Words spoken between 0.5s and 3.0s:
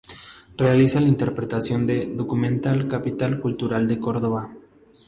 Realiza la interpretación del ‘Documental